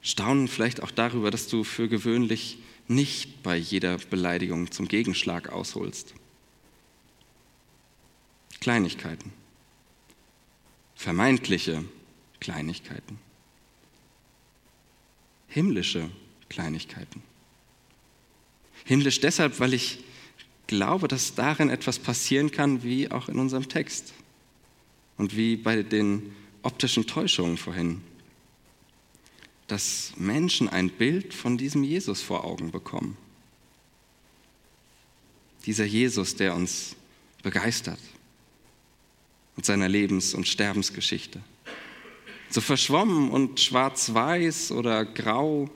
Staunen 0.00 0.48
vielleicht 0.48 0.82
auch 0.82 0.90
darüber, 0.90 1.30
dass 1.30 1.48
du 1.48 1.62
für 1.62 1.88
gewöhnlich 1.88 2.58
nicht 2.88 3.42
bei 3.42 3.56
jeder 3.56 3.98
Beleidigung 3.98 4.70
zum 4.70 4.88
Gegenschlag 4.88 5.50
ausholst. 5.50 6.14
Kleinigkeiten. 8.60 9.32
Vermeintliche 10.94 11.84
Kleinigkeiten. 12.40 13.18
Himmlische 15.48 16.10
Kleinigkeiten. 16.48 17.22
Himmlisch 18.84 19.20
deshalb, 19.20 19.60
weil 19.60 19.74
ich 19.74 19.98
glaube, 20.72 21.06
dass 21.06 21.34
darin 21.34 21.68
etwas 21.68 21.98
passieren 21.98 22.50
kann, 22.50 22.82
wie 22.82 23.10
auch 23.10 23.28
in 23.28 23.38
unserem 23.38 23.68
Text 23.68 24.14
und 25.18 25.36
wie 25.36 25.56
bei 25.56 25.82
den 25.82 26.34
optischen 26.62 27.06
Täuschungen 27.06 27.58
vorhin, 27.58 28.00
dass 29.66 30.14
Menschen 30.16 30.70
ein 30.70 30.88
Bild 30.88 31.34
von 31.34 31.58
diesem 31.58 31.84
Jesus 31.84 32.22
vor 32.22 32.44
Augen 32.44 32.70
bekommen. 32.70 33.18
Dieser 35.66 35.84
Jesus, 35.84 36.36
der 36.36 36.54
uns 36.54 36.96
begeistert 37.42 38.00
mit 39.56 39.66
seiner 39.66 39.90
Lebens- 39.90 40.32
und 40.32 40.48
Sterbensgeschichte. 40.48 41.40
So 42.48 42.62
verschwommen 42.62 43.30
und 43.30 43.60
schwarz-weiß 43.60 44.72
oder 44.72 45.04
grau 45.04 45.68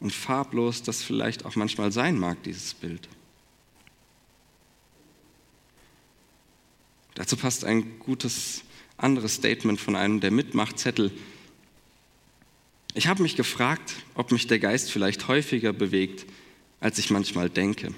und 0.00 0.14
farblos 0.14 0.82
das 0.82 1.02
vielleicht 1.02 1.44
auch 1.44 1.54
manchmal 1.54 1.92
sein 1.92 2.18
mag, 2.18 2.42
dieses 2.44 2.72
Bild. 2.72 3.10
Dazu 7.14 7.36
passt 7.36 7.64
ein 7.64 7.98
gutes 8.00 8.62
anderes 8.96 9.34
Statement 9.34 9.80
von 9.80 9.96
einem 9.96 10.20
der 10.20 10.30
Mitmachzettel. 10.30 11.12
Ich 12.94 13.06
habe 13.06 13.22
mich 13.22 13.36
gefragt, 13.36 13.94
ob 14.14 14.32
mich 14.32 14.46
der 14.46 14.58
Geist 14.58 14.90
vielleicht 14.90 15.28
häufiger 15.28 15.72
bewegt, 15.72 16.26
als 16.80 16.98
ich 16.98 17.10
manchmal 17.10 17.50
denke, 17.50 17.94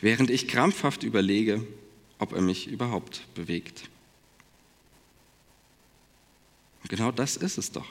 während 0.00 0.30
ich 0.30 0.48
krampfhaft 0.48 1.02
überlege, 1.02 1.66
ob 2.18 2.32
er 2.32 2.42
mich 2.42 2.66
überhaupt 2.68 3.22
bewegt. 3.34 3.88
Und 6.82 6.90
genau 6.90 7.12
das 7.12 7.36
ist 7.36 7.58
es 7.58 7.70
doch. 7.70 7.86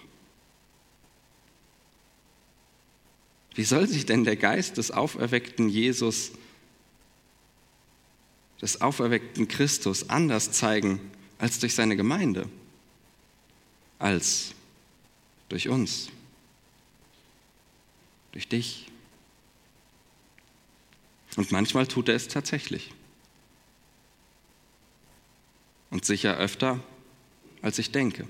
Wie 3.55 3.63
soll 3.63 3.87
sich 3.87 4.05
denn 4.05 4.23
der 4.23 4.37
Geist 4.37 4.77
des 4.77 4.91
auferweckten 4.91 5.69
Jesus 5.69 6.31
des 8.61 8.81
auferweckten 8.81 9.47
Christus 9.47 10.09
anders 10.09 10.51
zeigen 10.51 10.99
als 11.39 11.59
durch 11.59 11.73
seine 11.73 11.95
Gemeinde, 11.95 12.47
als 13.97 14.53
durch 15.49 15.67
uns, 15.67 16.09
durch 18.31 18.47
dich. 18.47 18.87
Und 21.35 21.51
manchmal 21.51 21.87
tut 21.87 22.09
er 22.09 22.15
es 22.15 22.27
tatsächlich. 22.27 22.93
Und 25.89 26.05
sicher 26.05 26.37
öfter, 26.37 26.79
als 27.61 27.79
ich 27.79 27.91
denke. 27.91 28.27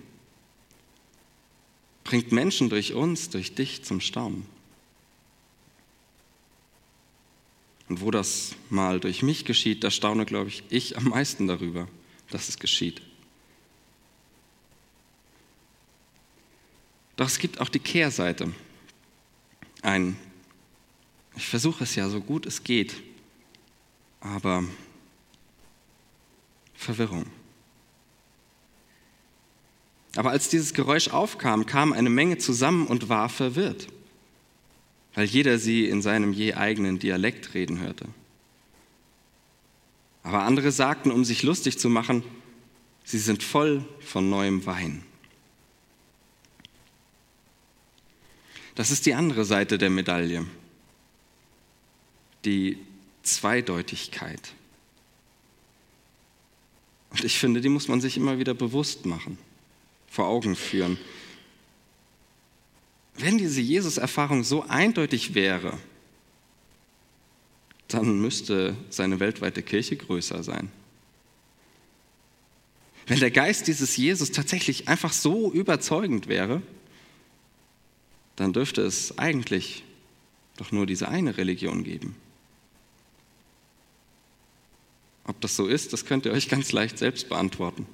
Bringt 2.04 2.32
Menschen 2.32 2.70
durch 2.70 2.94
uns, 2.94 3.30
durch 3.30 3.54
dich 3.54 3.84
zum 3.84 4.02
Staunen. 4.02 4.46
Und 7.92 8.00
wo 8.00 8.10
das 8.10 8.56
mal 8.70 9.02
durch 9.02 9.22
mich 9.22 9.44
geschieht, 9.44 9.84
da 9.84 9.92
staune, 9.92 10.26
glaube 10.26 10.48
ich, 10.48 10.64
ich 10.70 10.96
am 10.96 11.10
meisten 11.10 11.48
darüber, 11.48 11.90
dass 12.30 12.48
es 12.48 12.58
geschieht. 12.58 13.02
Doch 17.18 17.28
es 17.28 17.38
gibt 17.38 17.60
auch 17.60 17.68
die 17.68 17.80
Kehrseite. 17.80 18.54
Ein, 19.82 20.16
ich 21.36 21.46
versuche 21.46 21.84
es 21.84 21.96
ja 21.96 22.08
so 22.08 22.22
gut 22.22 22.46
es 22.46 22.64
geht, 22.64 22.96
aber 24.22 24.64
Verwirrung. 26.74 27.26
Aber 30.16 30.30
als 30.30 30.48
dieses 30.48 30.74
Geräusch 30.74 31.10
aufkam, 31.10 31.66
kam 31.66 31.92
eine 31.92 32.10
Menge 32.10 32.38
zusammen 32.38 32.88
und 32.88 33.10
war 33.10 33.28
verwirrt, 33.28 33.90
weil 35.14 35.26
jeder 35.26 35.58
sie 35.58 35.88
in 35.88 36.02
seinem 36.02 36.34
je 36.34 36.54
eigenen 36.54 37.00
Dialekt 37.00 37.54
reden 37.54 37.80
hörte. 37.80 38.08
Aber 40.24 40.44
andere 40.44 40.72
sagten, 40.72 41.12
um 41.12 41.26
sich 41.26 41.44
lustig 41.44 41.80
zu 41.80 41.90
machen, 41.90 42.24
sie 43.04 43.18
sind 43.18 43.44
voll 43.44 43.86
von 44.00 44.30
neuem 44.30 44.66
Wein. 44.66 45.04
Das 48.76 48.92
ist 48.92 49.06
die 49.06 49.14
andere 49.14 49.46
Seite 49.46 49.78
der 49.78 49.90
Medaille, 49.90 50.46
die 52.46 52.78
Zweideutigkeit. 53.24 54.54
Und 57.10 57.24
ich 57.26 57.38
finde, 57.38 57.60
die 57.60 57.70
muss 57.70 57.88
man 57.88 58.00
sich 58.00 58.16
immer 58.16 58.40
wieder 58.40 58.54
bewusst 58.54 59.06
machen, 59.06 59.38
vor 60.08 60.28
Augen 60.28 60.56
führen. 60.56 60.98
Wenn 63.22 63.38
diese 63.38 63.62
Jesus-Erfahrung 63.62 64.44
so 64.44 64.64
eindeutig 64.68 65.36
wäre, 65.36 65.78
dann 67.88 68.20
müsste 68.20 68.76
seine 68.90 69.20
weltweite 69.20 69.62
Kirche 69.62 69.96
größer 69.96 70.42
sein. 70.42 70.72
Wenn 73.06 73.20
der 73.20 73.30
Geist 73.30 73.68
dieses 73.68 73.96
Jesus 73.96 74.32
tatsächlich 74.32 74.88
einfach 74.88 75.14
so 75.14 75.52
überzeugend 75.52 76.28
wäre, 76.28 76.64
dann 78.38 78.54
dürfte 78.54 78.82
es 78.82 79.20
eigentlich 79.20 79.84
doch 80.58 80.72
nur 80.72 80.88
diese 80.88 81.08
eine 81.08 81.38
Religion 81.38 81.84
geben. 81.84 82.16
Ob 85.26 85.40
das 85.42 85.56
so 85.56 85.68
ist, 85.68 85.94
das 85.94 86.06
könnt 86.06 86.26
ihr 86.26 86.32
euch 86.32 86.50
ganz 86.50 86.72
leicht 86.72 86.98
selbst 86.98 87.30
beantworten. 87.30 87.86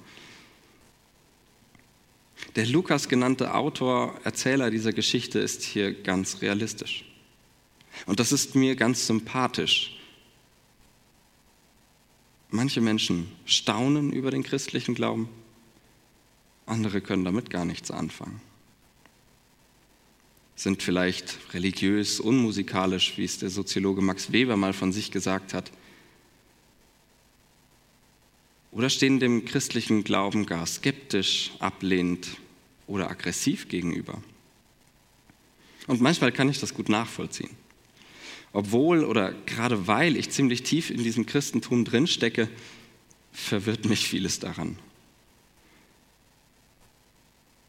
Der 2.56 2.66
Lukas 2.66 3.08
genannte 3.08 3.54
Autor, 3.54 4.18
Erzähler 4.24 4.70
dieser 4.70 4.92
Geschichte 4.92 5.38
ist 5.38 5.62
hier 5.62 5.92
ganz 5.92 6.40
realistisch. 6.40 7.04
Und 8.06 8.20
das 8.20 8.32
ist 8.32 8.54
mir 8.54 8.76
ganz 8.76 9.06
sympathisch. 9.06 9.98
Manche 12.50 12.80
Menschen 12.80 13.30
staunen 13.44 14.12
über 14.12 14.30
den 14.30 14.42
christlichen 14.42 14.94
Glauben, 14.94 15.28
andere 16.64 17.00
können 17.00 17.24
damit 17.24 17.50
gar 17.50 17.64
nichts 17.64 17.90
anfangen. 17.90 18.40
Sind 20.56 20.82
vielleicht 20.82 21.38
religiös, 21.54 22.20
unmusikalisch, 22.20 23.16
wie 23.16 23.24
es 23.24 23.38
der 23.38 23.50
Soziologe 23.50 24.00
Max 24.00 24.32
Weber 24.32 24.56
mal 24.56 24.72
von 24.72 24.92
sich 24.92 25.10
gesagt 25.10 25.54
hat. 25.54 25.70
Oder 28.78 28.90
stehen 28.90 29.18
dem 29.18 29.44
christlichen 29.44 30.04
Glauben 30.04 30.46
gar 30.46 30.64
skeptisch, 30.64 31.50
ablehnend 31.58 32.28
oder 32.86 33.10
aggressiv 33.10 33.66
gegenüber. 33.66 34.22
Und 35.88 36.00
manchmal 36.00 36.30
kann 36.30 36.48
ich 36.48 36.60
das 36.60 36.74
gut 36.74 36.88
nachvollziehen. 36.88 37.50
Obwohl 38.52 39.02
oder 39.02 39.32
gerade 39.46 39.88
weil 39.88 40.16
ich 40.16 40.30
ziemlich 40.30 40.62
tief 40.62 40.90
in 40.90 41.02
diesem 41.02 41.26
Christentum 41.26 41.84
drinstecke, 41.84 42.48
verwirrt 43.32 43.84
mich 43.84 44.06
vieles 44.06 44.38
daran. 44.38 44.78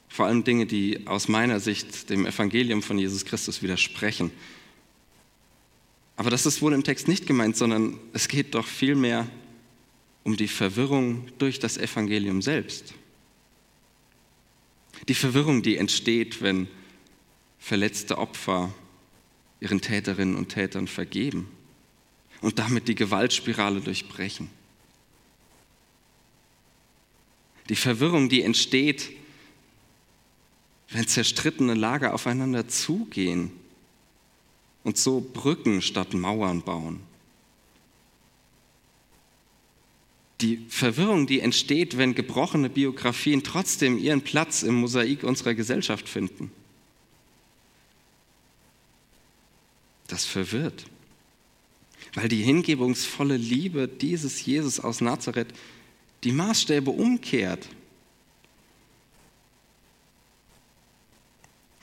Vor 0.09 0.27
allem 0.27 0.43
Dinge, 0.43 0.67
die 0.67 1.07
aus 1.07 1.27
meiner 1.27 1.59
Sicht 1.59 2.11
dem 2.11 2.27
Evangelium 2.27 2.83
von 2.83 2.99
Jesus 2.99 3.25
Christus 3.25 3.63
widersprechen. 3.63 4.29
Aber 6.17 6.29
das 6.29 6.45
ist 6.45 6.61
wohl 6.61 6.73
im 6.73 6.83
Text 6.83 7.07
nicht 7.07 7.25
gemeint, 7.25 7.57
sondern 7.57 7.99
es 8.13 8.27
geht 8.27 8.53
doch 8.53 8.67
vielmehr 8.67 9.27
um 10.23 10.35
die 10.35 10.47
Verwirrung 10.47 11.27
durch 11.37 11.59
das 11.59 11.77
Evangelium 11.77 12.41
selbst. 12.41 12.93
Die 15.07 15.13
Verwirrung, 15.13 15.61
die 15.61 15.77
entsteht, 15.77 16.41
wenn 16.41 16.67
verletzte 17.57 18.17
Opfer 18.17 18.73
ihren 19.59 19.81
Täterinnen 19.81 20.35
und 20.35 20.49
Tätern 20.49 20.87
vergeben 20.87 21.49
und 22.41 22.59
damit 22.59 22.87
die 22.87 22.95
Gewaltspirale 22.95 23.81
durchbrechen. 23.81 24.49
Die 27.67 27.75
Verwirrung, 27.75 28.29
die 28.29 28.41
entsteht, 28.41 29.11
wenn 30.89 31.07
zerstrittene 31.07 31.75
Lager 31.75 32.13
aufeinander 32.13 32.67
zugehen 32.67 33.51
und 34.83 34.97
so 34.97 35.21
Brücken 35.21 35.81
statt 35.81 36.13
Mauern 36.13 36.63
bauen. 36.63 37.01
Die 40.41 40.65
Verwirrung, 40.69 41.27
die 41.27 41.41
entsteht, 41.41 41.97
wenn 41.97 42.15
gebrochene 42.15 42.69
Biografien 42.69 43.43
trotzdem 43.43 43.97
ihren 43.97 44.21
Platz 44.21 44.63
im 44.63 44.75
Mosaik 44.75 45.23
unserer 45.23 45.53
Gesellschaft 45.53 46.07
finden. 46.07 46.51
Das 50.07 50.25
verwirrt, 50.25 50.85
weil 52.13 52.29
die 52.29 52.41
hingebungsvolle 52.41 53.37
Liebe 53.37 53.87
dieses 53.87 54.43
Jesus 54.45 54.79
aus 54.79 55.01
Nazareth 55.01 55.53
die 56.23 56.31
Maßstäbe 56.31 56.89
umkehrt. 56.89 57.67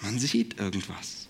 Man 0.01 0.19
sieht 0.19 0.59
irgendwas. 0.59 1.29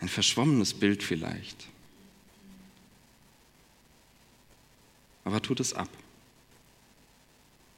Ein 0.00 0.08
verschwommenes 0.08 0.74
Bild 0.74 1.02
vielleicht. 1.02 1.68
Aber 5.28 5.42
tut 5.42 5.60
es 5.60 5.74
ab. 5.74 5.90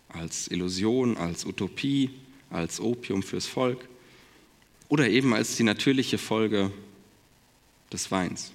Als 0.08 0.46
Illusion, 0.46 1.16
als 1.16 1.44
Utopie, 1.44 2.10
als 2.48 2.78
Opium 2.78 3.24
fürs 3.24 3.46
Volk 3.46 3.88
oder 4.88 5.08
eben 5.08 5.34
als 5.34 5.56
die 5.56 5.64
natürliche 5.64 6.16
Folge 6.16 6.70
des 7.92 8.08
Weins. 8.12 8.52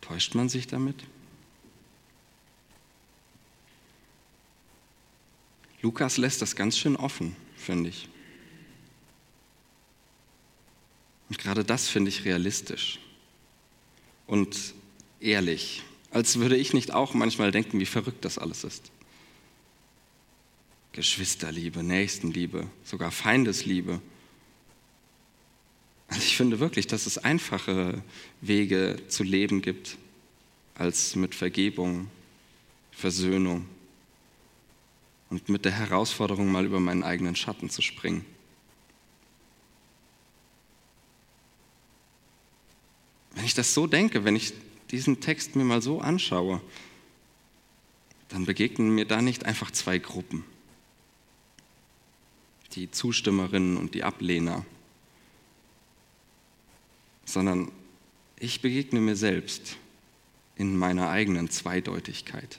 Täuscht 0.00 0.34
man 0.34 0.48
sich 0.48 0.66
damit? 0.66 0.96
Lukas 5.80 6.16
lässt 6.16 6.42
das 6.42 6.56
ganz 6.56 6.76
schön 6.76 6.96
offen, 6.96 7.36
finde 7.56 7.90
ich. 7.90 8.08
Und 11.28 11.38
gerade 11.38 11.64
das 11.64 11.88
finde 11.88 12.08
ich 12.08 12.24
realistisch. 12.24 12.98
Und 14.26 14.75
ehrlich, 15.20 15.82
als 16.10 16.38
würde 16.38 16.56
ich 16.56 16.72
nicht 16.72 16.92
auch 16.92 17.14
manchmal 17.14 17.50
denken, 17.50 17.80
wie 17.80 17.86
verrückt 17.86 18.24
das 18.24 18.38
alles 18.38 18.64
ist. 18.64 18.90
Geschwisterliebe, 20.92 21.82
Nächstenliebe, 21.82 22.66
sogar 22.84 23.10
Feindesliebe. 23.10 24.00
Also 26.08 26.22
ich 26.22 26.36
finde 26.36 26.60
wirklich, 26.60 26.86
dass 26.86 27.06
es 27.06 27.18
einfache 27.18 28.02
Wege 28.40 29.02
zu 29.08 29.22
leben 29.22 29.60
gibt, 29.60 29.98
als 30.74 31.16
mit 31.16 31.34
Vergebung, 31.34 32.08
Versöhnung 32.92 33.66
und 35.28 35.48
mit 35.48 35.64
der 35.64 35.72
Herausforderung, 35.72 36.50
mal 36.50 36.64
über 36.64 36.80
meinen 36.80 37.02
eigenen 37.02 37.36
Schatten 37.36 37.68
zu 37.68 37.82
springen. 37.82 38.24
Wenn 43.34 43.44
ich 43.44 43.54
das 43.54 43.74
so 43.74 43.86
denke, 43.86 44.24
wenn 44.24 44.36
ich 44.36 44.54
diesen 44.90 45.20
Text 45.20 45.56
mir 45.56 45.64
mal 45.64 45.82
so 45.82 46.00
anschaue, 46.00 46.60
dann 48.28 48.44
begegnen 48.44 48.90
mir 48.90 49.04
da 49.04 49.22
nicht 49.22 49.44
einfach 49.44 49.70
zwei 49.70 49.98
Gruppen. 49.98 50.44
Die 52.72 52.90
Zustimmerinnen 52.90 53.76
und 53.76 53.94
die 53.94 54.04
Ablehner, 54.04 54.64
sondern 57.24 57.72
ich 58.38 58.60
begegne 58.60 59.00
mir 59.00 59.16
selbst 59.16 59.76
in 60.56 60.76
meiner 60.76 61.08
eigenen 61.08 61.50
Zweideutigkeit. 61.50 62.58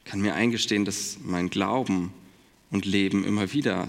Ich 0.00 0.10
kann 0.10 0.20
mir 0.20 0.34
eingestehen, 0.34 0.84
dass 0.84 1.18
mein 1.22 1.50
Glauben 1.50 2.12
und 2.70 2.84
Leben 2.84 3.24
immer 3.24 3.52
wieder 3.52 3.88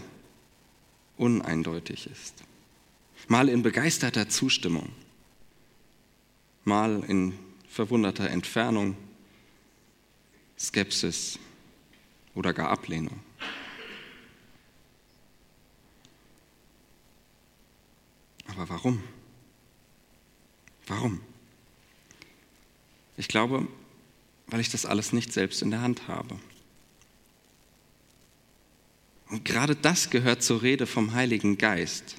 uneindeutig 1.18 2.08
ist 2.08 2.44
mal 3.28 3.50
in 3.50 3.64
begeisterter 3.64 4.30
Zustimmung, 4.30 4.90
mal 6.64 7.04
in 7.08 7.38
verwunderter 7.68 8.30
Entfernung, 8.30 8.96
Skepsis 10.58 11.40
oder 12.36 12.54
gar 12.54 12.70
Ablehnung. 12.70 13.20
Aber 18.48 18.70
warum? 18.70 19.02
Warum? 20.88 21.22
Ich 23.18 23.28
glaube, 23.28 23.68
weil 24.48 24.60
ich 24.60 24.70
das 24.70 24.86
alles 24.86 25.14
nicht 25.14 25.32
selbst 25.32 25.62
in 25.62 25.72
der 25.72 25.82
Hand 25.82 26.08
habe. 26.08 26.38
Und 29.30 29.46
gerade 29.46 29.76
das 29.76 30.10
gehört 30.10 30.44
zur 30.44 30.62
Rede 30.62 30.86
vom 30.86 31.14
Heiligen 31.14 31.58
Geist, 31.58 32.16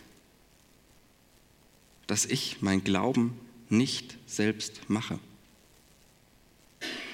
dass 2.07 2.25
ich 2.25 2.59
mein 2.61 2.85
Glauben 2.85 3.39
nicht 3.69 4.19
selbst 4.27 4.89
mache. 4.89 5.19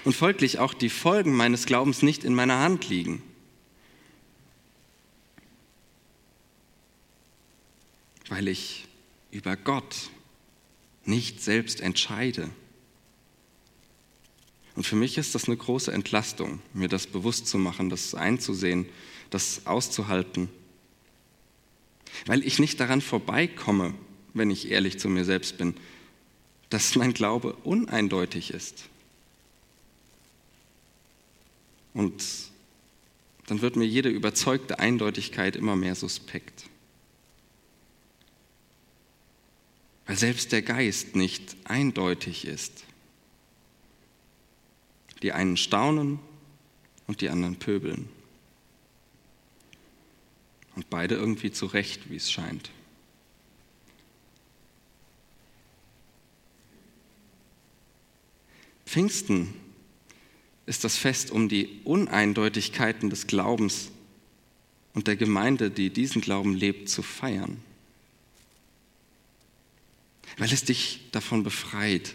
Und 0.04 0.14
folglich 0.14 0.58
auch 0.58 0.74
die 0.74 0.88
Folgen 0.88 1.34
meines 1.34 1.66
Glaubens 1.66 2.02
nicht 2.02 2.24
in 2.24 2.34
meiner 2.34 2.60
Hand 2.60 2.88
liegen. 2.88 3.22
Weil 8.28 8.48
ich 8.48 8.86
über 9.30 9.56
Gott 9.56 10.10
nicht 11.04 11.42
selbst 11.42 11.80
entscheide. 11.80 12.50
Und 14.76 14.84
für 14.84 14.96
mich 14.96 15.18
ist 15.18 15.34
das 15.34 15.46
eine 15.46 15.56
große 15.56 15.92
Entlastung, 15.92 16.60
mir 16.72 16.88
das 16.88 17.06
bewusst 17.06 17.46
zu 17.46 17.58
machen, 17.58 17.90
das 17.90 18.14
einzusehen, 18.14 18.86
das 19.30 19.66
auszuhalten. 19.66 20.48
Weil 22.26 22.46
ich 22.46 22.58
nicht 22.58 22.78
daran 22.78 23.00
vorbeikomme, 23.00 23.94
wenn 24.34 24.50
ich 24.50 24.70
ehrlich 24.70 24.98
zu 24.98 25.08
mir 25.08 25.24
selbst 25.24 25.58
bin, 25.58 25.74
dass 26.70 26.96
mein 26.96 27.14
Glaube 27.14 27.54
uneindeutig 27.64 28.52
ist. 28.52 28.84
Und 31.94 32.22
dann 33.46 33.62
wird 33.62 33.76
mir 33.76 33.86
jede 33.86 34.10
überzeugte 34.10 34.78
Eindeutigkeit 34.78 35.56
immer 35.56 35.74
mehr 35.74 35.94
suspekt. 35.94 36.66
Weil 40.06 40.16
selbst 40.16 40.52
der 40.52 40.62
Geist 40.62 41.16
nicht 41.16 41.56
eindeutig 41.64 42.46
ist. 42.46 42.84
Die 45.22 45.32
einen 45.32 45.56
staunen 45.56 46.18
und 47.06 47.20
die 47.20 47.30
anderen 47.30 47.56
pöbeln. 47.56 48.08
Und 50.76 50.88
beide 50.90 51.16
irgendwie 51.16 51.50
zurecht, 51.50 52.10
wie 52.10 52.16
es 52.16 52.30
scheint. 52.30 52.70
Pfingsten 58.88 59.52
ist 60.64 60.82
das 60.82 60.96
Fest, 60.96 61.30
um 61.30 61.50
die 61.50 61.82
Uneindeutigkeiten 61.84 63.10
des 63.10 63.26
Glaubens 63.26 63.90
und 64.94 65.06
der 65.06 65.16
Gemeinde, 65.16 65.70
die 65.70 65.90
diesen 65.90 66.22
Glauben 66.22 66.54
lebt, 66.54 66.88
zu 66.88 67.02
feiern. 67.02 67.62
Weil 70.38 70.50
es 70.50 70.64
dich 70.64 71.00
davon 71.12 71.42
befreit, 71.42 72.14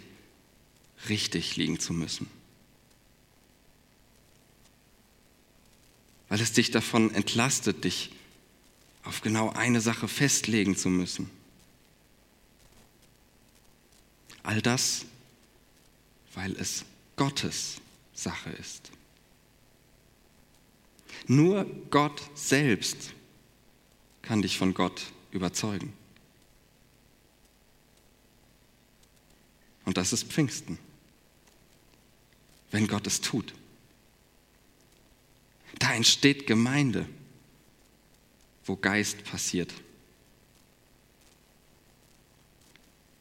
richtig 1.09 1.57
liegen 1.57 1.79
zu 1.79 1.93
müssen. 1.93 2.25
Weil 6.27 6.41
es 6.41 6.53
dich 6.53 6.71
davon 6.71 7.13
entlastet, 7.13 7.83
dich 7.83 8.09
auf 9.03 9.21
genau 9.21 9.51
eine 9.51 9.79
Sache 9.79 10.07
festlegen 10.07 10.75
zu 10.75 10.89
müssen. 10.89 11.29
All 14.41 14.59
das 14.63 15.05
weil 16.33 16.55
es 16.55 16.85
Gottes 17.15 17.81
Sache 18.13 18.49
ist. 18.51 18.91
Nur 21.27 21.65
Gott 21.89 22.21
selbst 22.35 23.13
kann 24.21 24.41
dich 24.41 24.57
von 24.57 24.73
Gott 24.73 25.01
überzeugen. 25.31 25.93
Und 29.85 29.97
das 29.97 30.13
ist 30.13 30.31
Pfingsten, 30.31 30.79
wenn 32.71 32.87
Gott 32.87 33.05
es 33.05 33.21
tut. 33.21 33.53
Da 35.79 35.93
entsteht 35.93 36.47
Gemeinde, 36.47 37.07
wo 38.65 38.75
Geist 38.75 39.23
passiert. 39.25 39.73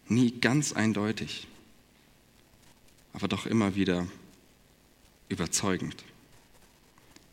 Nie 0.09 0.31
ganz 0.31 0.73
eindeutig 0.73 1.49
aber 3.13 3.29
doch 3.29 3.47
immer 3.47 3.75
wieder 3.75 4.07
überzeugend, 5.29 6.05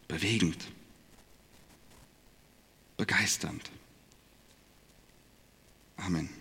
bewegend, 0.07 0.67
begeisternd. 2.97 3.69
Amen. 5.97 6.38